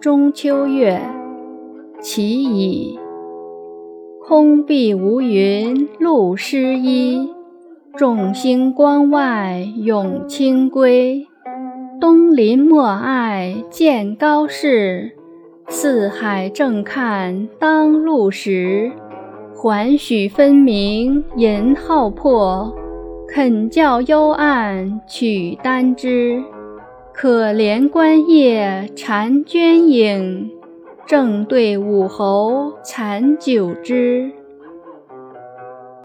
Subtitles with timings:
[0.00, 0.98] 中秋月，
[2.00, 2.98] 其乙。
[4.26, 7.28] 空碧无云露湿衣，
[7.98, 11.26] 众星光外永清归。
[12.00, 15.12] 东林莫爱见高士，
[15.68, 18.90] 四海正看当路时。
[19.54, 22.74] 环许分明银浩破，
[23.28, 26.42] 肯教幽暗取丹枝。
[27.22, 30.50] 可怜观叶婵娟影，
[31.06, 34.32] 正对武侯残酒枝。